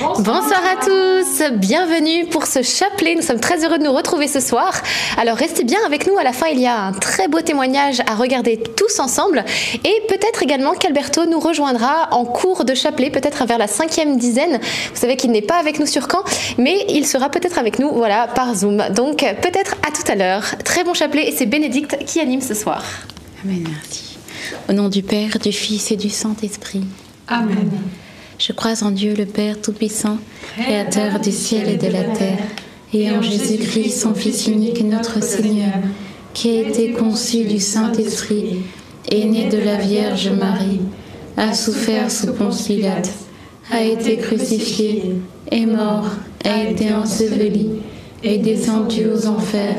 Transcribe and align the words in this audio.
Bonsoir 0.00 0.60
à 0.64 0.84
tous, 0.84 1.42
bienvenue 1.52 2.26
pour 2.26 2.46
ce 2.46 2.62
chapelet. 2.62 3.14
Nous 3.14 3.22
sommes 3.22 3.38
très 3.38 3.64
heureux 3.64 3.78
de 3.78 3.84
nous 3.84 3.92
retrouver 3.92 4.26
ce 4.26 4.40
soir. 4.40 4.72
Alors 5.16 5.36
restez 5.36 5.62
bien 5.62 5.78
avec 5.86 6.06
nous, 6.08 6.16
à 6.18 6.24
la 6.24 6.32
fin 6.32 6.46
il 6.48 6.58
y 6.58 6.66
a 6.66 6.86
un 6.86 6.92
très 6.92 7.28
beau 7.28 7.40
témoignage 7.40 8.00
à 8.08 8.16
regarder 8.16 8.60
tous 8.76 8.98
ensemble 8.98 9.44
et 9.84 10.02
peut-être 10.08 10.42
également 10.42 10.72
qu'Alberto 10.72 11.26
nous 11.26 11.38
rejoindra 11.38 12.08
en 12.12 12.24
cours 12.24 12.64
de 12.64 12.74
chapelet, 12.74 13.10
peut-être 13.10 13.44
vers 13.46 13.58
la 13.58 13.68
cinquième 13.68 14.16
dizaine. 14.16 14.58
Vous 14.92 15.00
savez 15.00 15.16
qu'il 15.16 15.30
n'est 15.30 15.42
pas 15.42 15.58
avec 15.58 15.78
nous 15.78 15.86
sur 15.86 16.08
Caen, 16.10 16.24
mais 16.58 16.86
il 16.88 17.06
sera 17.06 17.28
peut-être 17.28 17.58
avec 17.58 17.78
nous 17.78 17.90
voilà, 17.90 18.26
par 18.26 18.54
Zoom. 18.54 18.82
Donc 18.94 19.18
peut-être 19.18 19.76
à 19.86 19.92
tout 19.92 20.10
à 20.10 20.16
l'heure. 20.16 20.56
Très 20.64 20.82
bon 20.82 20.94
chapelet 20.94 21.28
et 21.28 21.32
c'est 21.32 21.46
Bénédicte 21.46 22.04
qui 22.04 22.18
anime 22.20 22.40
ce 22.40 22.54
soir. 22.54 22.84
Amen, 23.44 23.64
merci. 23.70 24.18
Au 24.68 24.72
nom 24.72 24.88
du 24.88 25.02
Père, 25.02 25.38
du 25.38 25.52
Fils 25.52 25.92
et 25.92 25.96
du 25.96 26.10
Saint-Esprit. 26.10 26.84
Amen. 27.28 27.70
Je 28.38 28.52
crois 28.52 28.82
en 28.82 28.90
Dieu 28.90 29.14
le 29.16 29.26
Père 29.26 29.60
Tout-Puissant, 29.60 30.18
Créateur 30.56 31.20
du 31.20 31.30
ciel 31.30 31.68
et 31.68 31.76
de 31.76 31.86
la 31.86 32.02
terre, 32.02 32.38
et 32.92 33.10
en 33.10 33.22
Jésus-Christ, 33.22 34.00
son 34.00 34.14
Fils 34.14 34.48
unique, 34.48 34.82
notre 34.82 35.22
Seigneur, 35.22 35.74
qui 36.32 36.50
a 36.50 36.68
été 36.68 36.92
conçu 36.92 37.44
du 37.44 37.60
Saint-Esprit, 37.60 38.62
est 39.10 39.24
né 39.24 39.48
de 39.48 39.58
la 39.58 39.76
Vierge 39.76 40.30
Marie, 40.30 40.80
a 41.36 41.54
souffert 41.54 42.10
sous 42.10 42.32
Ponce 42.32 42.62
Pilate, 42.62 43.10
a 43.70 43.82
été 43.82 44.16
crucifié, 44.16 45.14
est 45.50 45.66
mort, 45.66 46.10
a 46.44 46.64
été 46.64 46.92
enseveli, 46.92 47.70
est 48.24 48.38
descendu 48.38 49.06
aux 49.06 49.26
enfers. 49.26 49.76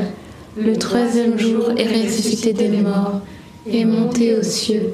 Le 0.57 0.77
troisième 0.77 1.37
jour 1.37 1.71
est 1.77 2.05
ressuscité 2.05 2.53
des 2.53 2.69
morts, 2.69 3.19
est 3.69 3.85
monté 3.85 4.35
aux 4.35 4.43
cieux 4.43 4.93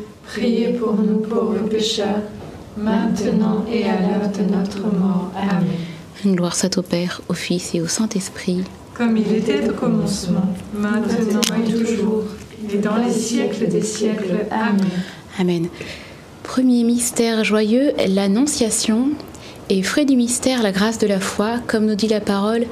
priez 0.33 0.69
pour 0.69 0.93
nous 0.93 1.19
pauvres 1.19 1.67
pécheurs, 1.69 2.21
maintenant 2.77 3.65
et 3.71 3.83
à 3.83 3.99
l'heure 3.99 4.29
de 4.31 4.55
notre 4.55 4.79
mort. 4.79 5.31
Amen. 5.35 6.35
Gloire 6.35 6.55
soit 6.55 6.77
au 6.77 6.81
Père, 6.81 7.21
au 7.27 7.33
Fils 7.33 7.75
et 7.75 7.81
au 7.81 7.87
Saint-Esprit. 7.87 8.63
Comme 8.93 9.17
il 9.17 9.35
était 9.35 9.67
au 9.69 9.73
commencement, 9.73 10.53
maintenant 10.73 11.41
et 11.57 11.71
toujours, 11.71 12.23
et 12.71 12.77
dans 12.77 12.97
les 12.97 13.11
siècles 13.11 13.67
des 13.67 13.81
siècles. 13.81 14.45
Amen. 14.51 14.89
Amen. 15.39 15.67
Premier 16.43 16.83
mystère 16.83 17.43
joyeux, 17.43 17.91
l'Annonciation. 18.07 19.09
Et 19.69 19.83
fruit 19.83 20.05
du 20.05 20.17
mystère, 20.17 20.61
la 20.61 20.73
grâce 20.73 20.97
de 20.97 21.07
la 21.07 21.21
foi, 21.21 21.59
comme 21.65 21.85
nous 21.85 21.95
dit 21.95 22.09
la 22.09 22.19
parole, 22.19 22.65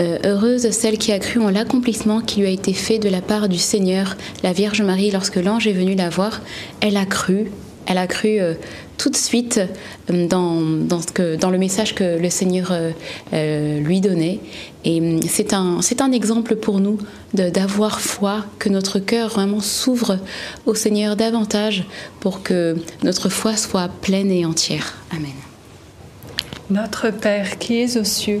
euh, 0.00 0.18
heureuse 0.24 0.70
celle 0.70 0.98
qui 0.98 1.12
a 1.12 1.18
cru 1.18 1.40
en 1.40 1.50
l'accomplissement 1.50 2.20
qui 2.20 2.40
lui 2.40 2.46
a 2.46 2.50
été 2.50 2.72
fait 2.72 2.98
de 2.98 3.08
la 3.08 3.20
part 3.20 3.48
du 3.48 3.58
Seigneur, 3.58 4.16
la 4.42 4.52
Vierge 4.52 4.82
Marie, 4.82 5.10
lorsque 5.10 5.36
l'ange 5.36 5.66
est 5.66 5.72
venu 5.72 5.94
la 5.94 6.08
voir, 6.08 6.40
elle 6.80 6.96
a 6.96 7.04
cru, 7.04 7.50
elle 7.86 7.98
a 7.98 8.06
cru 8.06 8.40
euh, 8.40 8.54
tout 8.96 9.10
de 9.10 9.16
suite 9.16 9.60
euh, 10.10 10.26
dans, 10.26 10.60
dans, 10.60 11.50
le 11.50 11.58
message 11.58 11.94
que 11.94 12.18
le 12.18 12.30
Seigneur 12.30 12.72
lui 13.32 14.00
donnait. 14.00 14.40
Et 14.84 15.20
c'est 15.28 15.52
un, 15.52 15.80
un 16.00 16.12
exemple 16.12 16.56
pour 16.56 16.80
nous 16.80 16.98
d'avoir 17.34 18.00
foi, 18.00 18.44
que 18.58 18.68
notre 18.68 18.98
cœur 18.98 19.28
vraiment 19.30 19.60
s'ouvre 19.60 20.18
au 20.66 20.74
Seigneur 20.74 21.16
davantage 21.16 21.84
pour 22.20 22.42
que 22.42 22.76
notre 23.02 23.28
foi 23.28 23.56
soit 23.56 23.88
pleine 23.88 24.30
et 24.30 24.44
entière. 24.46 24.94
Amen. 25.10 25.32
Notre 26.70 27.10
Père 27.10 27.58
qui 27.58 27.82
es 27.82 27.98
aux 27.98 28.04
cieux, 28.04 28.40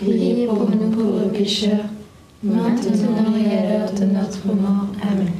priez 0.00 0.46
pour 0.46 0.70
nous 0.70 0.90
pauvres 0.90 1.28
pécheurs, 1.32 1.90
maintenant 2.42 3.34
et 3.36 3.58
à 3.58 3.62
l'heure 3.70 3.92
de 3.92 4.04
notre 4.04 4.46
mort. 4.46 4.86
Amen. 5.02 5.32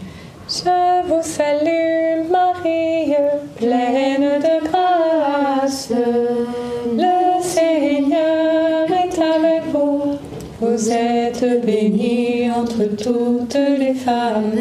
Je 0.49 1.09
vous 1.09 1.23
salue 1.23 2.29
Marie, 2.31 3.15
pleine 3.57 4.41
de 4.41 4.69
grâce. 4.69 5.93
Le 5.93 7.43
Seigneur 7.43 8.87
est 8.91 9.19
avec 9.19 9.62
vous. 9.73 10.19
Vous 10.61 10.91
êtes 10.91 11.65
bénie 11.65 12.51
entre 12.51 12.85
toutes 12.97 13.59
les 13.79 13.95
femmes. 13.95 14.53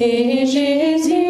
Et 0.00 0.44
Jésus, 0.46 1.29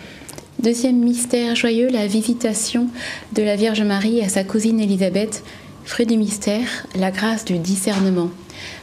Deuxième 0.63 0.99
mystère 0.99 1.55
joyeux, 1.55 1.89
la 1.89 2.05
visitation 2.05 2.87
de 3.33 3.41
la 3.41 3.55
Vierge 3.55 3.81
Marie 3.81 4.21
à 4.21 4.29
sa 4.29 4.43
cousine 4.43 4.79
Élisabeth. 4.79 5.43
Fruit 5.85 6.05
du 6.05 6.17
mystère, 6.17 6.67
la 6.95 7.11
grâce 7.11 7.43
du 7.43 7.57
discernement. 7.57 8.29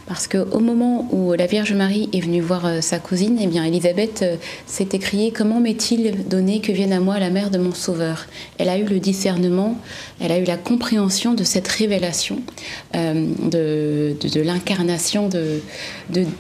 Parce 0.09 0.27
qu'au 0.27 0.59
moment 0.59 1.07
où 1.13 1.35
la 1.35 1.47
Vierge 1.47 1.75
Marie 1.75 2.09
est 2.15 2.21
venue 2.21 2.41
voir 2.41 2.65
euh, 2.65 2.81
sa 2.81 2.99
cousine, 2.99 3.39
eh 3.41 3.47
bien 3.47 3.63
Élisabeth 3.63 4.23
euh, 4.23 4.37
s'est 4.67 4.89
écriée 4.93 5.33
Comment 5.33 5.61
m'est-il 5.61 6.27
donné 6.27 6.61
que 6.61 6.73
vienne 6.73 6.95
à 6.95 7.01
moi 7.01 7.19
la 7.19 7.29
mère 7.29 7.51
de 7.51 7.59
mon 7.59 7.75
Sauveur? 7.75 8.27
Elle 8.57 8.71
a 8.71 8.79
eu 8.79 8.85
le 8.85 9.01
discernement, 9.01 9.77
elle 10.19 10.33
a 10.33 10.39
eu 10.39 10.45
la 10.45 10.57
compréhension 10.57 11.35
de 11.35 11.45
cette 11.45 11.69
révélation, 11.69 12.41
euh, 12.97 13.27
de, 13.51 14.41
l'incarnation 14.41 15.29
de, 15.29 15.61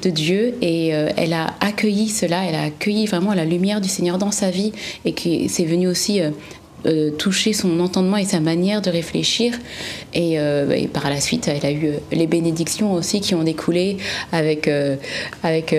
Dieu, 0.08 0.54
et 0.62 0.88
elle 0.88 1.34
a 1.34 1.54
accueilli 1.60 2.08
cela, 2.08 2.44
elle 2.44 2.54
a 2.54 2.62
accueilli 2.62 3.06
vraiment 3.06 3.34
la 3.34 3.44
lumière 3.44 3.80
du 3.80 3.88
Seigneur 3.88 4.16
dans 4.16 4.30
sa 4.30 4.50
vie, 4.50 4.72
et 5.04 5.12
qui 5.12 5.48
c'est 5.48 5.64
venu 5.64 5.88
aussi. 5.88 6.20
Euh, 6.86 7.10
toucher 7.10 7.52
son 7.52 7.80
entendement 7.80 8.16
et 8.16 8.24
sa 8.24 8.38
manière 8.38 8.80
de 8.80 8.90
réfléchir. 8.90 9.54
Et, 10.14 10.38
euh, 10.38 10.86
par 10.92 11.10
la 11.10 11.20
suite, 11.20 11.48
elle 11.48 11.66
a 11.66 11.72
eu 11.72 11.86
euh, 11.86 11.92
les 12.12 12.26
bénédictions 12.26 12.92
aussi 12.92 13.20
qui 13.20 13.34
ont 13.34 13.42
découlé 13.42 13.96
avec, 14.30 14.70
avec 15.42 15.74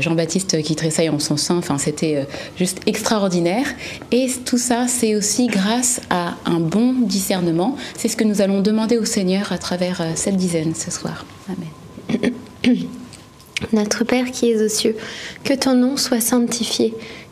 Jean-Baptiste 0.00 0.62
qui 0.62 0.76
tressaille 0.76 1.08
en 1.08 1.18
son 1.18 1.36
sein. 1.36 1.56
Enfin, 1.56 1.78
c'était 1.78 2.26
juste 2.56 2.80
extraordinaire. 2.86 3.66
Et 4.12 4.28
tout 4.44 4.58
ça, 4.58 4.86
c'est 4.86 5.14
aussi 5.14 5.46
grâce 5.46 6.00
à 6.10 6.34
un 6.44 6.60
bon 6.60 6.92
discernement. 6.92 7.76
C'est 7.96 8.08
ce 8.08 8.16
que 8.16 8.24
nous 8.24 8.42
allons 8.42 8.60
demander 8.60 8.98
au 8.98 9.04
Seigneur 9.04 9.52
à 9.52 9.58
travers 9.58 10.02
cette 10.14 10.36
dizaine 10.36 10.74
ce 10.74 10.90
soir. 10.90 11.24
Amen. 11.48 12.32
Notre 13.72 14.04
Père 14.04 14.30
qui 14.30 14.50
es 14.50 14.62
aux 14.62 14.68
cieux, 14.68 14.96
que 15.44 15.54
ton 15.54 15.74
nom 15.74 15.96
soit 15.96 16.20
sanctifié, 16.20 16.94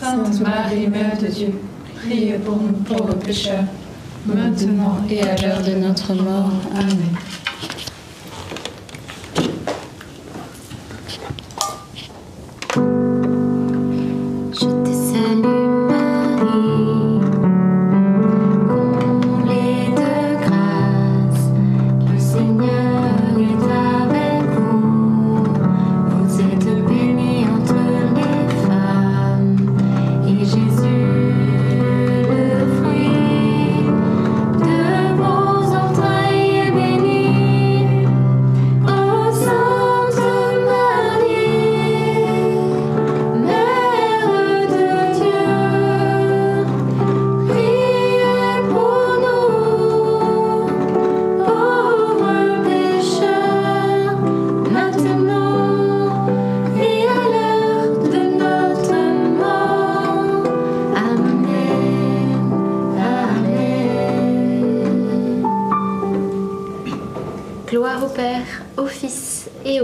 Sainte 0.00 0.40
Marie, 0.40 0.88
Mère 0.88 1.16
de 1.18 1.26
Dieu, 1.26 1.60
priez 1.96 2.34
pour 2.38 2.56
nous 2.56 2.72
pauvres 2.72 3.14
pécheurs, 3.14 3.64
maintenant 4.26 4.98
et 5.08 5.22
à 5.22 5.36
l'heure 5.36 5.62
de 5.62 5.72
notre 5.74 6.14
mort. 6.14 6.50
Amen. 6.74 7.43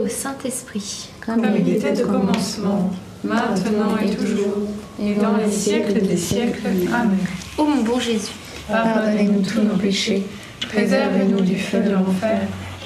Saint-Esprit. 0.08 1.08
Comme 1.24 1.44
il 1.58 1.74
était 1.74 1.92
de 1.92 2.04
commencement, 2.04 2.90
maintenant 3.24 3.96
et 4.02 4.14
toujours, 4.14 4.68
et 5.02 5.14
dans 5.14 5.36
les 5.36 5.50
siècles 5.50 6.00
des 6.00 6.16
siècles. 6.16 6.68
Amen. 6.92 7.18
Ô 7.58 7.64
mon 7.64 7.82
bon 7.82 7.98
Jésus, 7.98 8.32
pardonnez-nous 8.68 9.42
tous 9.42 9.62
nos 9.62 9.76
péchés, 9.76 10.24
préservez-nous 10.68 11.40
du 11.40 11.58
feu 11.58 11.80
de 11.80 11.90
l'enfer, 11.90 12.40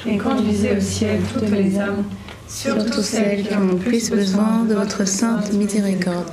et 0.07 0.17
conduisez 0.17 0.77
au 0.77 0.81
ciel 0.81 1.21
toutes 1.33 1.51
les 1.51 1.79
âmes, 1.79 2.05
surtout 2.49 3.03
celles 3.03 3.47
qui 3.47 3.55
ont 3.55 3.67
le 3.67 3.77
plus 3.77 4.11
besoin 4.11 4.65
de 4.69 4.75
votre 4.75 5.07
sainte 5.07 5.53
miséricorde. 5.53 6.31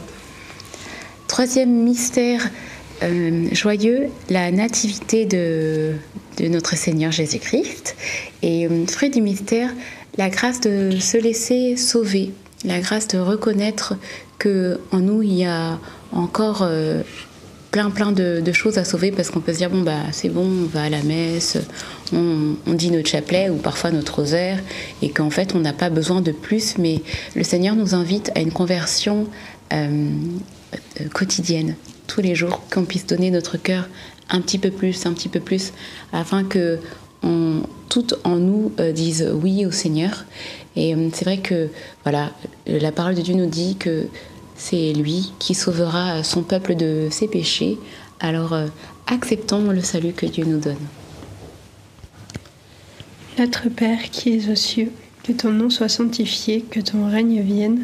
Troisième 1.28 1.84
mystère 1.84 2.50
euh, 3.04 3.48
joyeux, 3.52 4.10
la 4.30 4.52
nativité 4.52 5.26
de, 5.26 5.94
notre 6.40 6.76
Seigneur 6.76 7.12
Jésus-Christ. 7.12 7.96
Et 8.42 8.68
euh, 8.68 8.86
fruit 8.86 9.10
du 9.10 9.22
mystère, 9.22 9.70
la 10.18 10.30
grâce 10.30 10.62
de 10.62 10.92
se 11.00 11.18
laisser 11.18 11.78
sauver, 11.78 12.32
la 12.64 12.80
grâce 12.80 13.08
de 13.08 13.18
reconnaître 13.18 13.96
que 14.38 14.80
en 14.92 15.00
nous 15.00 15.22
il 15.22 15.34
y 15.34 15.46
a 15.46 15.80
encore 16.12 16.62
euh, 16.64 17.02
plein 17.72 17.90
plein 17.90 18.12
de, 18.12 18.52
choses 18.52 18.78
à 18.78 18.84
sauver 18.84 19.12
parce 19.12 19.30
qu'on 19.30 19.40
peut 19.40 19.54
se 19.54 19.60
dire 19.60 19.70
bon 19.70 19.82
bah 19.82 20.02
c'est 20.12 20.30
bon 20.30 20.46
on 20.46 20.66
va 20.66 20.84
à 20.84 20.90
la 20.90 21.04
messe 21.04 21.58
on, 22.12 22.56
dit 22.74 22.92
notre 22.92 23.08
chapelet 23.08 23.50
ou 23.50 23.58
parfois 23.58 23.92
notre 23.92 24.16
rosaire 24.16 24.60
et 25.02 25.10
qu'en 25.10 25.30
fait 25.30 25.54
on 25.56 25.60
n'a 25.60 25.74
pas 25.74 25.90
besoin 25.90 26.22
de 26.22 26.32
plus 26.32 26.78
mais 26.78 27.02
le 27.36 27.44
Seigneur 27.44 27.76
nous 27.76 27.94
invite 27.94 28.32
à 28.36 28.42
une 28.42 28.52
conversion 28.52 29.28
quotidienne 31.14 31.76
tous 32.08 32.22
les 32.22 32.36
jours 32.36 32.62
qu'on 32.72 32.86
puisse 32.86 33.06
donner 33.06 33.32
notre 33.32 33.58
cœur 33.58 33.88
un 34.30 34.42
petit 34.42 34.58
peu 34.58 34.72
plus 34.72 35.06
un 35.06 35.14
petit 35.14 35.30
peu 35.30 35.40
plus 35.40 35.74
afin 36.14 36.44
que 36.44 36.80
on, 37.24 37.64
toutes 37.92 38.16
en 38.24 38.38
nous 38.38 38.72
euh, 38.80 38.94
disent 38.94 39.30
oui 39.34 39.66
au 39.66 39.72
Seigneur. 39.72 40.26
Et 40.78 40.96
euh, 40.96 41.10
c'est 41.14 41.26
vrai 41.26 41.40
que 41.40 41.68
voilà, 42.04 42.32
la 42.66 42.92
parole 42.94 43.16
de 43.16 43.22
Dieu 43.22 43.36
nous 43.36 43.50
dit 43.50 43.76
que 43.76 44.08
c'est 44.56 44.94
lui 44.94 45.34
qui 45.40 45.54
sauvera 45.54 46.24
son 46.24 46.42
peuple 46.42 46.76
de 46.76 47.10
ses 47.12 47.28
péchés. 47.28 47.78
Alors 48.22 48.54
euh, 48.54 48.68
acceptons 49.08 49.72
le 49.72 49.82
salut 49.82 50.14
que 50.14 50.26
Dieu 50.26 50.46
nous 50.46 50.60
donne. 50.60 50.78
Notre 53.38 53.68
Père 53.70 54.10
qui 54.10 54.38
es 54.38 54.50
aux 54.50 54.56
cieux, 54.56 54.92
que 55.24 55.34
ton 55.34 55.52
nom 55.52 55.70
soit 55.70 55.90
sanctifié, 55.90 56.62
que 56.62 56.80
ton 56.80 57.10
règne 57.10 57.42
vienne, 57.42 57.84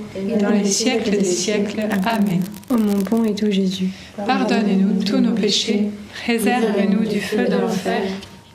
et 0.15 0.37
dans 0.37 0.49
les 0.49 0.65
siècles 0.65 1.11
des 1.11 1.23
siècles. 1.23 1.81
Amen. 2.05 2.41
Ô 2.69 2.77
mon 2.77 2.97
bon 3.09 3.23
et 3.23 3.33
doux 3.33 3.51
Jésus, 3.51 3.89
Pardonnez-nous 4.15 5.03
tous 5.03 5.17
nos 5.17 5.31
péchés, 5.31 5.89
réservez-nous 6.25 7.05
du 7.05 7.19
feu 7.19 7.45
de 7.47 7.55
l'enfer, 7.55 8.01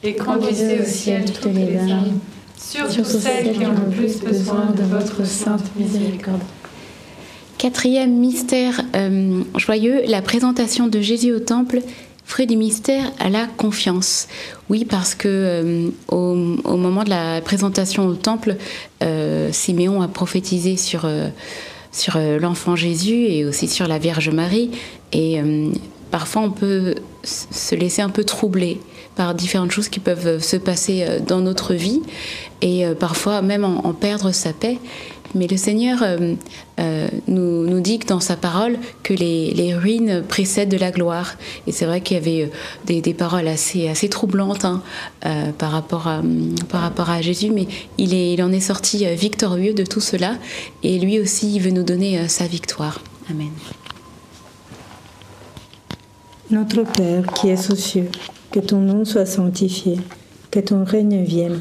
et 0.02 0.14
conduisez 0.14 0.80
au 0.80 0.84
ciel 0.84 1.24
toutes 1.24 1.54
les 1.54 1.76
âmes, 1.78 2.18
surtout 2.56 3.04
celles 3.04 3.52
qui 3.52 3.66
ont 3.66 3.72
le 3.72 3.90
plus 3.90 4.20
besoin 4.20 4.66
de 4.76 4.82
votre 4.82 5.26
sainte 5.26 5.64
miséricorde. 5.76 6.42
Quatrième 7.58 8.14
mystère 8.18 8.82
euh, 8.94 9.42
joyeux, 9.56 10.02
la 10.06 10.20
présentation 10.20 10.88
de 10.88 11.00
Jésus 11.00 11.32
au 11.32 11.40
temple, 11.40 11.80
fruit 12.26 12.46
du 12.46 12.56
mystère 12.56 13.12
à 13.20 13.30
la 13.30 13.46
confiance. 13.46 14.26
Oui, 14.68 14.84
parce 14.84 15.14
que 15.14 15.28
euh, 15.28 15.88
au, 16.08 16.34
moment 16.34 17.04
de 17.04 17.10
la 17.10 17.40
présentation 17.40 18.06
au 18.06 18.14
temple, 18.14 18.56
euh, 19.02 19.50
Siméon 19.52 20.02
a 20.02 20.08
prophétisé 20.08 20.76
sur, 20.76 21.04
euh, 21.04 22.38
l'enfant 22.40 22.74
Jésus 22.74 23.26
et 23.26 23.44
aussi 23.44 23.68
sur 23.68 23.86
la 23.86 23.98
Vierge 23.98 24.28
Marie. 24.28 24.72
Et 25.12 25.40
parfois, 26.10 26.42
on 26.42 26.50
peut 26.50 26.96
se 27.22 27.74
laisser 27.74 28.02
un 28.02 28.10
peu 28.10 28.24
troubler 28.24 28.80
par 29.14 29.34
différentes 29.34 29.70
choses 29.70 29.88
qui 29.88 30.00
peuvent 30.00 30.42
se 30.42 30.56
passer 30.56 31.06
dans 31.26 31.40
notre 31.40 31.72
vie 31.72 32.02
et 32.60 32.84
parfois 32.98 33.40
même 33.40 33.64
en 33.64 33.94
perdre 33.94 34.32
sa 34.32 34.52
paix. 34.52 34.78
Mais 35.34 35.46
le 35.46 35.56
Seigneur 35.56 36.02
euh, 36.02 36.34
euh, 36.78 37.08
nous, 37.26 37.80
dit 37.80 37.98
dans 37.98 38.20
sa 38.20 38.36
parole 38.36 38.78
que 39.02 39.14
les, 39.14 39.74
ruines 39.74 40.22
précèdent 40.26 40.68
de 40.68 40.76
la 40.76 40.90
gloire. 40.90 41.34
Et 41.66 41.72
c'est 41.72 41.86
vrai 41.86 42.00
qu'il 42.00 42.16
y 42.16 42.20
avait 42.20 42.50
des, 42.84 43.00
des, 43.00 43.14
paroles 43.14 43.48
assez, 43.48 44.08
troublantes 44.08 44.64
hein, 44.64 44.82
euh, 45.24 45.52
par, 45.52 45.72
rapport 45.72 46.06
à, 46.06 46.22
par 46.68 46.82
rapport 46.82 47.10
Jésus, 47.20 47.50
mais 47.50 47.66
il 47.98 48.42
en 48.42 48.52
est 48.52 48.60
sorti 48.60 49.06
victorieux 49.14 49.74
de 49.74 49.84
tout 49.84 50.00
cela. 50.00 50.36
Et 50.82 50.98
lui 50.98 51.18
aussi, 51.18 51.54
il 51.54 51.60
veut 51.60 51.70
nous 51.70 51.82
donner 51.82 52.28
sa 52.28 52.46
victoire. 52.46 53.00
Amen. 53.30 53.50
Notre 56.50 56.84
Père 56.84 57.26
qui 57.34 57.48
es 57.48 57.70
aux 57.70 57.74
cieux, 57.74 58.08
que 58.52 58.60
ton 58.60 58.78
nom 58.78 59.04
soit 59.04 59.26
sanctifié, 59.26 59.98
que 60.50 60.60
ton 60.60 60.84
règne 60.84 61.24
vienne 61.24 61.60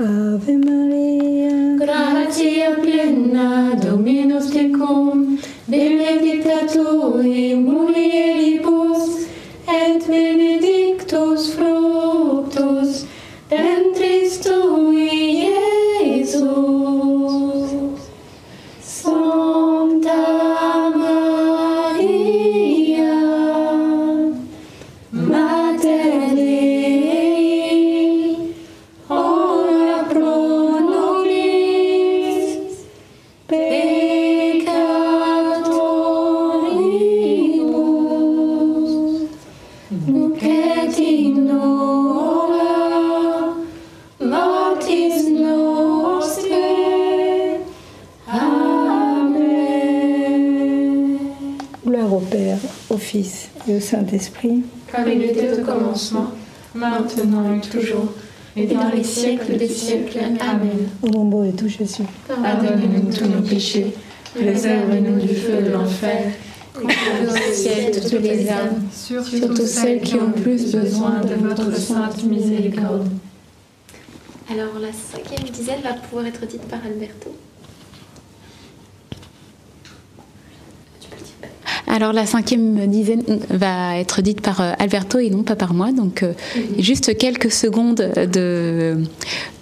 Ave 0.00 0.56
Maria, 0.56 1.76
gratia 1.76 2.76
plena, 2.80 3.74
Dominus 3.74 4.48
tecum, 4.52 5.40
benedicta 5.66 6.68
tu 6.72 7.18
in 7.18 7.64
mulieribus, 7.64 9.26
et 9.66 10.06
benedicta 10.06 10.47
Saint-Esprit. 53.88 54.62
comme 54.94 55.08
il 55.08 55.22
était 55.22 55.60
au 55.60 55.64
commencement, 55.64 56.32
maintenant 56.74 57.56
et 57.56 57.60
toujours, 57.60 58.12
et 58.54 58.66
dans 58.66 58.90
les 58.94 59.04
siècles 59.04 59.56
des 59.56 59.68
siècles. 59.68 60.18
Amen. 60.40 60.88
Au 61.02 61.08
bon 61.08 61.24
beau 61.24 61.44
et 61.44 61.52
tout 61.52 61.68
Jésus. 61.68 62.02
Pardonnez-nous 62.28 63.12
tous 63.12 63.24
nos 63.24 63.40
péchés, 63.40 63.94
préservez-nous 64.34 65.20
du 65.20 65.34
feu 65.34 65.62
de 65.62 65.70
l'enfer, 65.70 66.32
Conduis 66.74 66.96
au 67.26 67.52
ciel 67.52 67.90
toutes 68.00 68.22
les 68.22 68.48
âmes, 68.50 68.84
surtout 68.92 69.56
celles 69.56 70.00
qui 70.00 70.14
ont 70.14 70.30
plus 70.30 70.72
besoin 70.72 71.20
de 71.22 71.34
votre 71.34 71.74
sainte 71.76 72.22
miséricorde. 72.24 73.08
Alors 74.50 74.78
la 74.80 74.92
cinquième 74.92 75.48
dizaine 75.50 75.80
va 75.82 75.94
pouvoir 75.94 76.26
être 76.26 76.46
dite 76.46 76.62
par 76.62 76.80
Alberto. 76.84 77.34
Tu 81.00 81.08
peux 81.08 81.16
le 81.16 81.22
dire. 81.22 81.48
Alors 81.90 82.12
la 82.12 82.26
cinquième 82.26 82.86
dizaine 82.86 83.22
va 83.48 83.98
être 83.98 84.20
dite 84.20 84.42
par 84.42 84.60
euh, 84.60 84.72
Alberto 84.78 85.18
et 85.18 85.30
non 85.30 85.42
pas 85.42 85.56
par 85.56 85.72
moi. 85.72 85.90
Donc 85.90 86.22
euh, 86.22 86.34
juste 86.78 87.16
quelques 87.16 87.50
secondes 87.50 87.96
de, 87.96 89.02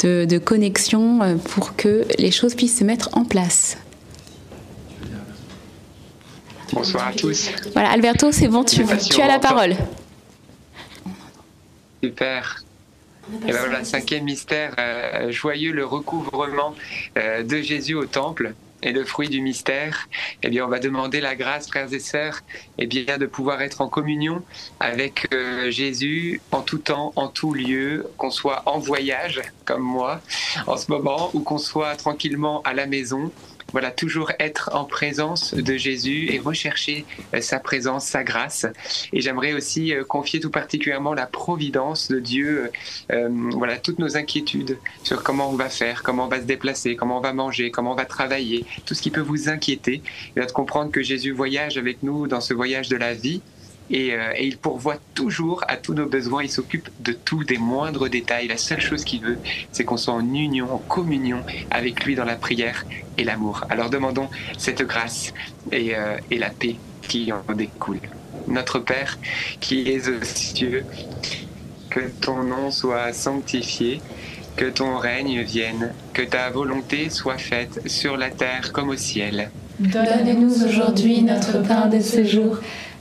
de, 0.00 0.24
de 0.24 0.38
connexion 0.38 1.22
euh, 1.22 1.36
pour 1.36 1.76
que 1.76 2.04
les 2.18 2.32
choses 2.32 2.54
puissent 2.54 2.78
se 2.78 2.84
mettre 2.84 3.10
en 3.12 3.24
place. 3.24 3.78
Bonsoir 6.72 7.08
à 7.08 7.12
tous. 7.12 7.50
Voilà, 7.72 7.90
Alberto, 7.90 8.32
c'est 8.32 8.48
bon, 8.48 8.64
tu, 8.64 8.84
tu 9.08 9.20
as 9.22 9.28
la 9.28 9.38
parole. 9.38 9.76
Super. 12.02 12.64
Et 13.46 13.52
ben 13.52 13.58
voilà, 13.58 13.84
cinquième 13.84 14.24
mystère, 14.24 14.74
euh, 14.78 15.30
joyeux 15.32 15.72
le 15.72 15.84
recouvrement 15.84 16.74
euh, 17.18 17.42
de 17.42 17.60
Jésus 17.60 17.94
au 17.94 18.04
temple. 18.04 18.54
Et 18.82 18.92
le 18.92 19.04
fruit 19.04 19.28
du 19.28 19.40
mystère, 19.40 20.08
eh 20.42 20.48
bien, 20.48 20.64
on 20.64 20.68
va 20.68 20.78
demander 20.78 21.20
la 21.20 21.34
grâce, 21.34 21.68
frères 21.68 21.92
et 21.92 21.98
sœurs, 21.98 22.40
eh 22.78 22.86
bien, 22.86 23.18
de 23.18 23.26
pouvoir 23.26 23.62
être 23.62 23.80
en 23.80 23.88
communion 23.88 24.42
avec 24.80 25.28
euh, 25.32 25.70
Jésus 25.70 26.40
en 26.52 26.62
tout 26.62 26.78
temps, 26.78 27.12
en 27.16 27.28
tout 27.28 27.54
lieu, 27.54 28.06
qu'on 28.16 28.30
soit 28.30 28.62
en 28.66 28.78
voyage, 28.78 29.40
comme 29.64 29.82
moi, 29.82 30.20
en 30.66 30.76
ce 30.76 30.90
moment, 30.90 31.30
ou 31.34 31.40
qu'on 31.40 31.58
soit 31.58 31.96
tranquillement 31.96 32.62
à 32.62 32.74
la 32.74 32.86
maison. 32.86 33.32
Voilà, 33.72 33.90
toujours 33.90 34.32
être 34.38 34.70
en 34.74 34.84
présence 34.84 35.52
de 35.52 35.76
Jésus 35.76 36.32
et 36.32 36.38
rechercher 36.38 37.04
euh, 37.34 37.40
sa 37.40 37.58
présence, 37.58 38.06
sa 38.06 38.22
grâce. 38.22 38.66
Et 39.12 39.20
j'aimerais 39.20 39.54
aussi 39.54 39.92
euh, 39.92 40.04
confier 40.04 40.40
tout 40.40 40.50
particulièrement 40.50 41.14
la 41.14 41.26
providence 41.26 42.08
de 42.08 42.20
Dieu, 42.20 42.70
euh, 43.12 43.28
voilà, 43.52 43.76
toutes 43.78 43.98
nos 43.98 44.16
inquiétudes 44.16 44.78
sur 45.02 45.22
comment 45.22 45.50
on 45.50 45.56
va 45.56 45.68
faire, 45.68 46.02
comment 46.04 46.26
on 46.26 46.28
va 46.28 46.40
se 46.40 46.46
déplacer, 46.46 46.94
comment 46.94 47.18
on 47.18 47.20
va 47.20 47.32
manger, 47.32 47.70
comment 47.70 47.92
on 47.92 47.96
va 47.96 48.04
travailler, 48.04 48.64
tout 48.84 48.94
ce 48.94 49.02
qui 49.02 49.10
peut 49.10 49.20
vous 49.20 49.48
inquiéter, 49.48 50.00
et 50.36 50.40
de 50.40 50.52
comprendre 50.52 50.92
que 50.92 51.02
Jésus 51.02 51.32
voyage 51.32 51.76
avec 51.76 52.02
nous 52.02 52.28
dans 52.28 52.40
ce 52.40 52.54
voyage 52.54 52.88
de 52.88 52.96
la 52.96 53.14
vie. 53.14 53.42
Et, 53.90 54.12
euh, 54.14 54.32
et 54.36 54.46
il 54.46 54.58
pourvoit 54.58 54.96
toujours 55.14 55.62
à 55.68 55.76
tous 55.76 55.94
nos 55.94 56.06
besoins, 56.06 56.42
il 56.42 56.50
s'occupe 56.50 56.88
de 57.00 57.12
tout, 57.12 57.44
des 57.44 57.58
moindres 57.58 58.08
détails. 58.08 58.48
La 58.48 58.56
seule 58.56 58.80
chose 58.80 59.04
qu'il 59.04 59.22
veut, 59.22 59.38
c'est 59.72 59.84
qu'on 59.84 59.96
soit 59.96 60.14
en 60.14 60.34
union, 60.34 60.72
en 60.74 60.78
communion 60.78 61.42
avec 61.70 62.04
lui 62.04 62.14
dans 62.14 62.24
la 62.24 62.36
prière 62.36 62.84
et 63.16 63.24
l'amour. 63.24 63.64
Alors 63.70 63.90
demandons 63.90 64.28
cette 64.58 64.82
grâce 64.82 65.32
et, 65.70 65.94
euh, 65.94 66.16
et 66.30 66.38
la 66.38 66.50
paix 66.50 66.76
qui 67.02 67.32
en 67.32 67.54
découle. 67.54 68.00
Notre 68.48 68.78
Père 68.78 69.18
qui 69.60 69.88
es 69.88 70.08
aux 70.08 70.22
cieux, 70.22 70.84
que 71.90 72.00
ton 72.20 72.42
nom 72.42 72.70
soit 72.70 73.12
sanctifié, 73.12 74.00
que 74.56 74.66
ton 74.66 74.96
règne 74.96 75.42
vienne, 75.42 75.92
que 76.12 76.22
ta 76.22 76.50
volonté 76.50 77.10
soit 77.10 77.38
faite 77.38 77.88
sur 77.88 78.16
la 78.16 78.30
terre 78.30 78.72
comme 78.72 78.88
au 78.88 78.96
ciel. 78.96 79.50
Donne-nous 79.78 80.64
aujourd'hui 80.64 81.22
notre 81.22 81.62
pain 81.62 81.86
de 81.86 82.00
ce 82.00 82.24
jour. 82.24 82.58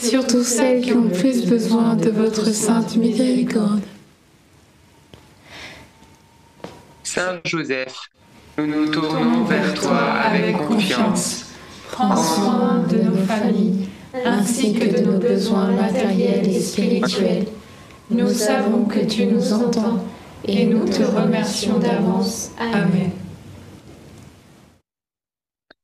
surtout 0.00 0.42
celles 0.42 0.82
qui 0.82 0.92
ont 0.92 1.08
plus 1.08 1.46
besoin 1.46 1.94
de 1.94 2.10
votre 2.10 2.46
sainte 2.46 2.96
miséricorde. 2.96 3.80
Saint 7.02 7.40
Joseph, 7.44 7.96
nous 8.58 8.66
nous 8.66 8.86
tournons 8.90 9.44
vers 9.44 9.74
toi 9.74 9.98
avec 9.98 10.56
confiance. 10.56 11.46
Prends 11.92 12.16
soin 12.16 12.84
de 12.90 12.98
nos 12.98 13.16
familles, 13.16 13.88
ainsi 14.24 14.74
que 14.74 14.84
de 14.84 15.04
nos 15.04 15.18
besoins 15.18 15.70
matériels 15.72 16.46
et 16.46 16.60
spirituels. 16.60 17.46
Nous 18.10 18.32
savons 18.32 18.84
que 18.84 19.00
tu 19.00 19.26
nous 19.26 19.52
entends 19.52 20.04
et 20.44 20.66
nous 20.66 20.84
te 20.86 21.02
remercions 21.02 21.78
d'avance. 21.78 22.50
Amen. 22.58 23.10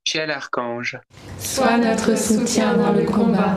Michel 0.04 0.30
Archange, 0.30 0.98
Sois 1.38 1.78
notre 1.78 2.18
soutien 2.18 2.76
dans 2.76 2.92
le 2.92 3.04
combat 3.04 3.56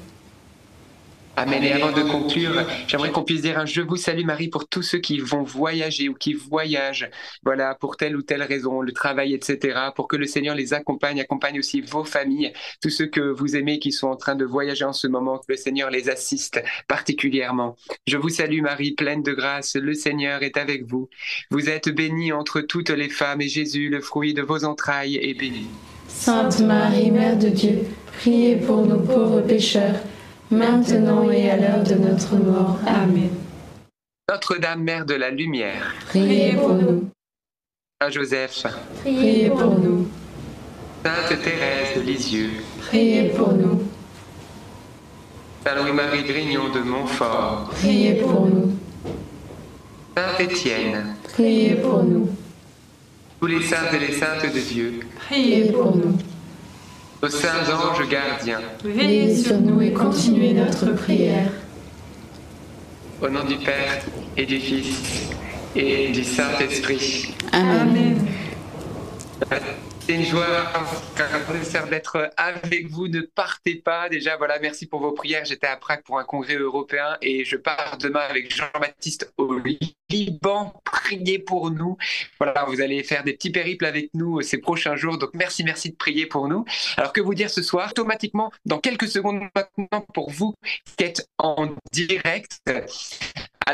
Amen. 1.37 1.63
Et 1.63 1.71
avant 1.71 1.91
de 1.91 2.01
conclure, 2.01 2.51
j'aimerais 2.87 3.11
qu'on 3.11 3.23
puisse 3.23 3.41
dire 3.41 3.57
un 3.57 3.65
Je 3.65 3.81
vous 3.81 3.95
salue 3.95 4.25
Marie 4.25 4.49
pour 4.49 4.67
tous 4.67 4.81
ceux 4.81 4.99
qui 4.99 5.19
vont 5.19 5.43
voyager 5.43 6.09
ou 6.09 6.13
qui 6.13 6.33
voyagent, 6.33 7.09
voilà, 7.43 7.73
pour 7.75 7.95
telle 7.95 8.17
ou 8.17 8.21
telle 8.21 8.43
raison, 8.43 8.81
le 8.81 8.91
travail, 8.91 9.33
etc., 9.33 9.79
pour 9.95 10.07
que 10.07 10.17
le 10.17 10.25
Seigneur 10.25 10.55
les 10.55 10.73
accompagne, 10.73 11.21
accompagne 11.21 11.57
aussi 11.59 11.81
vos 11.81 12.03
familles, 12.03 12.51
tous 12.81 12.89
ceux 12.89 13.07
que 13.07 13.21
vous 13.21 13.55
aimez 13.55 13.79
qui 13.79 13.91
sont 13.91 14.07
en 14.07 14.17
train 14.17 14.35
de 14.35 14.45
voyager 14.45 14.83
en 14.83 14.93
ce 14.93 15.07
moment, 15.07 15.37
que 15.37 15.45
le 15.49 15.55
Seigneur 15.55 15.89
les 15.89 16.09
assiste 16.09 16.61
particulièrement. 16.87 17.77
Je 18.07 18.17
vous 18.17 18.29
salue 18.29 18.61
Marie, 18.61 18.91
pleine 18.91 19.23
de 19.23 19.33
grâce, 19.33 19.75
le 19.75 19.93
Seigneur 19.93 20.43
est 20.43 20.57
avec 20.57 20.85
vous. 20.85 21.09
Vous 21.49 21.69
êtes 21.69 21.89
bénie 21.89 22.33
entre 22.33 22.61
toutes 22.61 22.89
les 22.89 23.09
femmes 23.09 23.41
et 23.41 23.47
Jésus, 23.47 23.89
le 23.89 24.01
fruit 24.01 24.33
de 24.33 24.41
vos 24.41 24.65
entrailles, 24.65 25.15
est 25.15 25.33
béni. 25.33 25.67
Sainte 26.07 26.59
Marie, 26.59 27.09
Mère 27.09 27.37
de 27.37 27.47
Dieu, 27.47 27.79
priez 28.19 28.57
pour 28.57 28.85
nous 28.85 28.99
pauvres 28.99 29.41
pécheurs, 29.41 29.95
maintenant 30.51 31.29
et 31.31 31.49
à 31.49 31.57
l'heure 31.57 31.83
de 31.83 31.95
notre 31.95 32.35
mort. 32.35 32.77
Amen. 32.85 33.29
Notre-Dame, 34.29 34.83
Mère 34.83 35.05
de 35.05 35.15
la 35.15 35.29
Lumière, 35.29 35.93
Priez 36.07 36.53
pour 36.53 36.73
nous. 36.75 37.09
Saint 38.01 38.09
Joseph, 38.09 38.65
Priez 38.99 39.49
pour 39.49 39.77
nous. 39.79 40.07
Sainte 41.03 41.41
Thérèse 41.41 41.95
de 41.97 42.01
Lisieux, 42.01 42.49
Priez 42.81 43.29
pour 43.29 43.53
nous. 43.53 43.81
Saint 45.65 45.75
Louis-Marie 45.75 46.23
Grignon 46.23 46.69
de 46.73 46.79
Montfort, 46.79 47.69
Priez 47.73 48.15
pour 48.15 48.45
nous. 48.45 48.71
Saint 50.17 50.37
Étienne, 50.43 51.15
Priez 51.33 51.75
pour 51.75 52.03
nous. 52.03 52.29
tous 53.39 53.47
les 53.47 53.61
saints 53.63 53.91
et 53.93 53.99
les 53.99 54.13
saintes 54.13 54.53
de 54.53 54.59
Dieu, 54.59 54.99
Priez 55.15 55.71
pour 55.71 55.95
nous. 55.95 56.17
Nos 57.21 57.29
saints 57.29 57.69
anges 57.71 58.09
gardiens, 58.09 58.61
Veillez 58.83 59.35
sur 59.35 59.59
nous 59.59 59.81
et 59.81 59.93
continuez 59.93 60.53
notre 60.53 60.93
prière. 60.93 61.51
Au 63.21 63.29
nom 63.29 63.43
du 63.43 63.55
Père 63.57 64.01
et 64.35 64.45
du 64.45 64.59
Fils 64.59 65.29
et 65.75 66.09
du 66.09 66.23
Saint-Esprit. 66.23 67.35
Amen. 67.51 68.25
C'est 69.49 69.90
une 70.07 70.25
joie, 70.25 70.45
frère 71.63 71.87
d'être 71.87 72.31
avec 72.37 72.89
vous. 72.89 73.07
Ne 73.07 73.21
partez 73.21 73.75
pas. 73.75 74.09
Déjà, 74.09 74.37
voilà, 74.37 74.59
merci 74.59 74.85
pour 74.85 74.99
vos 74.99 75.11
prières. 75.11 75.45
J'étais 75.45 75.67
à 75.67 75.77
Prague 75.77 76.03
pour 76.03 76.19
un 76.19 76.23
congrès 76.23 76.55
européen 76.55 77.17
et 77.21 77.45
je 77.45 77.55
pars 77.55 77.97
demain 77.99 78.21
avec 78.21 78.53
Jean-Baptiste 78.55 79.33
au 79.37 79.59
Liban. 80.09 80.73
Priez 80.83 81.39
pour 81.39 81.71
nous. 81.71 81.97
Voilà, 82.39 82.65
vous 82.65 82.81
allez 82.81 83.03
faire 83.03 83.23
des 83.23 83.33
petits 83.33 83.51
périples 83.51 83.85
avec 83.85 84.09
nous 84.13 84.41
ces 84.41 84.57
prochains 84.57 84.95
jours. 84.95 85.17
Donc, 85.17 85.31
merci, 85.33 85.63
merci 85.63 85.91
de 85.91 85.95
prier 85.95 86.25
pour 86.25 86.47
nous. 86.47 86.65
Alors, 86.97 87.13
que 87.13 87.21
vous 87.21 87.33
dire 87.33 87.49
ce 87.49 87.61
soir? 87.61 87.89
Automatiquement, 87.91 88.51
dans 88.65 88.79
quelques 88.79 89.07
secondes 89.07 89.41
maintenant, 89.55 90.05
pour 90.13 90.29
vous 90.31 90.53
qui 90.97 91.03
êtes 91.03 91.27
en 91.37 91.69
direct, 91.91 92.59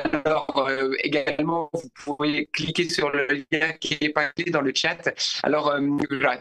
alors 0.04 0.68
euh, 0.68 0.94
également, 1.04 1.70
vous 1.74 1.90
pouvez 2.04 2.48
cliquer 2.48 2.90
sur 2.90 3.10
le 3.10 3.28
lien 3.52 3.72
qui 3.80 3.96
est 3.96 4.04
épinglé 4.04 4.46
dans 4.52 4.62
le 4.62 4.72
chat. 4.74 5.10
Alors 5.44 5.70
euh, 5.70 5.82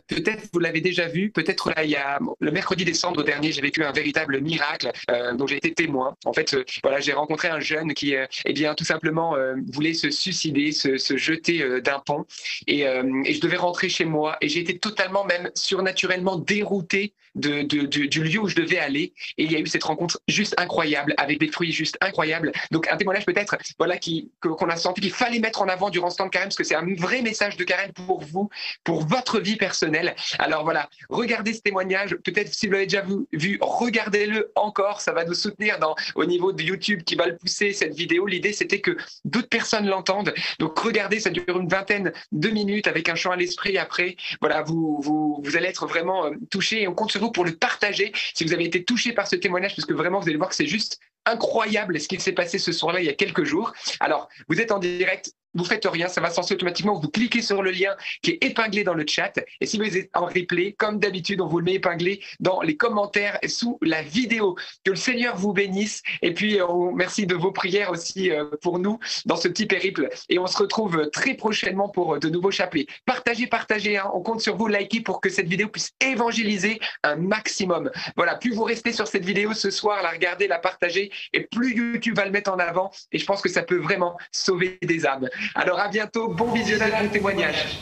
peut-être 0.08 0.48
vous 0.52 0.58
l'avez 0.58 0.80
déjà 0.80 1.06
vu, 1.08 1.30
peut-être 1.30 1.70
là 1.70 1.84
il 1.84 1.90
y 1.90 1.96
a 1.96 2.18
le 2.40 2.50
mercredi 2.50 2.84
décembre 2.84 3.22
dernier, 3.22 3.52
j'ai 3.52 3.60
vécu 3.60 3.84
un 3.84 3.92
véritable 3.92 4.40
miracle 4.40 4.90
euh, 5.10 5.34
dont 5.34 5.46
j'ai 5.46 5.56
été 5.56 5.74
témoin. 5.74 6.14
En 6.24 6.32
fait, 6.32 6.56
voilà, 6.82 7.00
j'ai 7.00 7.12
rencontré 7.12 7.48
un 7.48 7.60
jeune 7.60 7.94
qui, 7.94 8.14
eh 8.14 8.52
bien, 8.52 8.74
tout 8.74 8.84
simplement 8.84 9.36
voulait 9.72 9.94
se 9.94 10.10
suicider, 10.10 10.72
se, 10.72 11.16
jeter 11.16 11.80
d'un 11.80 11.98
pont, 11.98 12.26
et, 12.66 12.80
et, 12.80 13.34
je 13.34 13.40
devais 13.40 13.56
rentrer 13.56 13.88
chez 13.88 14.04
moi, 14.04 14.36
et 14.40 14.48
j'ai 14.48 14.60
été 14.60 14.78
totalement 14.78 15.24
même 15.24 15.50
surnaturellement 15.54 16.36
dérouté 16.36 17.14
du 17.36 18.22
lieu 18.22 18.40
où 18.40 18.48
je 18.48 18.56
devais 18.56 18.78
aller, 18.78 19.12
et 19.38 19.44
il 19.44 19.52
y 19.52 19.56
a 19.56 19.60
eu 19.60 19.66
cette 19.66 19.84
rencontre 19.84 20.20
juste 20.28 20.54
incroyable 20.58 21.14
avec 21.16 21.38
des 21.38 21.48
fruits 21.48 21.72
juste 21.72 21.96
incroyables. 22.00 22.52
Donc 22.70 22.88
un 22.90 22.96
témoignage 22.96 23.26
peut-être 23.26 23.56
voilà, 23.78 23.96
qu'on 24.40 24.68
a 24.68 24.76
senti 24.76 25.00
qu'il 25.00 25.12
fallait 25.12 25.38
mettre 25.38 25.62
en 25.62 25.68
avant 25.68 25.90
durant 25.90 26.10
ce 26.10 26.16
temps 26.16 26.26
de 26.26 26.30
carême, 26.30 26.48
parce 26.48 26.56
que 26.56 26.64
c'est 26.64 26.74
un 26.74 26.86
vrai 26.96 27.22
message 27.22 27.56
de 27.56 27.64
carême 27.64 27.92
pour 27.92 28.22
vous, 28.22 28.48
pour 28.84 29.06
votre 29.06 29.40
vie 29.40 29.56
personnelle. 29.56 30.14
Alors 30.38 30.64
voilà, 30.64 30.88
regardez 31.08 31.52
ce 31.52 31.60
témoignage. 31.60 32.16
Peut-être 32.24 32.52
si 32.52 32.66
vous 32.66 32.72
l'avez 32.72 32.86
déjà 32.86 33.04
vu, 33.32 33.58
regardez-le 33.60 34.52
encore. 34.54 35.00
Ça 35.00 35.12
va 35.12 35.24
nous 35.24 35.34
soutenir 35.34 35.78
au 36.14 36.24
niveau 36.24 36.52
de 36.52 36.62
YouTube 36.62 37.02
qui 37.02 37.14
va 37.14 37.26
le 37.26 37.36
pousser, 37.36 37.72
cette 37.72 37.94
vidéo. 37.94 38.26
L'idée, 38.26 38.52
c'était 38.52 38.80
que 38.80 38.96
d'autres 39.24 39.48
personnes 39.48 39.86
l'entendent. 39.86 40.32
Donc 40.58 40.78
regardez, 40.78 41.20
ça 41.20 41.30
dure 41.30 41.60
une 41.60 41.68
vingtaine 41.68 42.12
de 42.32 42.48
minutes 42.48 42.86
avec 42.86 43.08
un 43.08 43.14
chant 43.14 43.30
à 43.30 43.36
l'esprit. 43.36 43.78
Après, 43.78 44.16
voilà, 44.40 44.62
vous, 44.62 45.00
vous, 45.02 45.40
vous 45.42 45.56
allez 45.56 45.68
être 45.68 45.86
vraiment 45.86 46.26
euh, 46.26 46.30
touché 46.50 46.82
et 46.82 46.88
on 46.88 46.94
compte 46.94 47.10
sur 47.10 47.20
vous 47.20 47.25
pour 47.30 47.44
le 47.44 47.56
partager 47.56 48.12
si 48.34 48.44
vous 48.44 48.52
avez 48.52 48.64
été 48.64 48.84
touché 48.84 49.12
par 49.12 49.26
ce 49.26 49.36
témoignage, 49.36 49.74
parce 49.76 49.86
que 49.86 49.94
vraiment, 49.94 50.20
vous 50.20 50.28
allez 50.28 50.36
voir 50.36 50.50
que 50.50 50.56
c'est 50.56 50.66
juste 50.66 51.00
incroyable 51.26 52.00
ce 52.00 52.08
qui 52.08 52.20
s'est 52.20 52.32
passé 52.32 52.58
ce 52.58 52.72
soir-là 52.72 53.00
il 53.00 53.06
y 53.06 53.10
a 53.10 53.14
quelques 53.14 53.44
jours. 53.44 53.72
Alors, 54.00 54.28
vous 54.48 54.60
êtes 54.60 54.72
en 54.72 54.78
direct 54.78 55.32
vous 55.56 55.64
faites 55.64 55.86
rien, 55.86 56.08
ça 56.08 56.20
va 56.20 56.30
se 56.30 56.52
automatiquement. 56.52 57.00
Vous 57.00 57.08
cliquez 57.08 57.40
sur 57.40 57.62
le 57.62 57.70
lien 57.70 57.96
qui 58.22 58.32
est 58.32 58.44
épinglé 58.44 58.84
dans 58.84 58.92
le 58.92 59.04
chat. 59.08 59.32
Et 59.60 59.66
si 59.66 59.78
vous 59.78 59.96
êtes 59.96 60.10
en 60.14 60.26
replay, 60.26 60.74
comme 60.78 60.98
d'habitude, 60.98 61.40
on 61.40 61.46
vous 61.46 61.58
le 61.58 61.64
met 61.64 61.74
épinglé 61.74 62.22
dans 62.40 62.60
les 62.60 62.76
commentaires 62.76 63.38
sous 63.48 63.78
la 63.80 64.02
vidéo. 64.02 64.54
Que 64.84 64.90
le 64.90 64.96
Seigneur 64.96 65.36
vous 65.36 65.54
bénisse. 65.54 66.02
Et 66.20 66.34
puis, 66.34 66.60
euh, 66.60 66.66
merci 66.94 67.26
de 67.26 67.34
vos 67.34 67.52
prières 67.52 67.90
aussi 67.90 68.30
euh, 68.30 68.44
pour 68.60 68.78
nous 68.78 68.98
dans 69.24 69.36
ce 69.36 69.48
petit 69.48 69.64
périple. 69.64 70.10
Et 70.28 70.38
on 70.38 70.46
se 70.46 70.58
retrouve 70.58 71.08
très 71.10 71.34
prochainement 71.34 71.88
pour 71.88 72.16
euh, 72.16 72.18
de 72.18 72.28
nouveaux 72.28 72.50
chapelets. 72.50 72.86
Partagez, 73.06 73.46
partagez. 73.46 73.96
Hein. 73.96 74.10
On 74.12 74.20
compte 74.20 74.42
sur 74.42 74.56
vous, 74.56 74.68
likez 74.68 75.00
pour 75.00 75.22
que 75.22 75.30
cette 75.30 75.48
vidéo 75.48 75.68
puisse 75.68 75.92
évangéliser 76.00 76.80
un 77.02 77.16
maximum. 77.16 77.90
Voilà, 78.14 78.34
plus 78.34 78.52
vous 78.52 78.64
restez 78.64 78.92
sur 78.92 79.06
cette 79.06 79.24
vidéo 79.24 79.54
ce 79.54 79.70
soir, 79.70 80.02
la 80.02 80.10
regarder, 80.10 80.48
la 80.48 80.58
partager, 80.58 81.10
et 81.32 81.40
plus 81.40 81.74
YouTube 81.74 82.16
va 82.16 82.24
le 82.24 82.30
mettre 82.30 82.52
en 82.52 82.58
avant. 82.58 82.90
Et 83.12 83.18
je 83.18 83.26
pense 83.26 83.42
que 83.42 83.48
ça 83.48 83.62
peut 83.62 83.78
vraiment 83.78 84.16
sauver 84.30 84.78
des 84.82 85.06
âmes. 85.06 85.28
Alors 85.54 85.78
à 85.78 85.88
bientôt, 85.88 86.28
bon 86.28 86.52
visionnage 86.52 87.02
de 87.02 87.08
témoignage. 87.08 87.78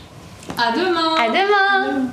À 0.59 0.73
demain. 0.73 1.15
À 1.17 1.29
demain. 1.29 2.11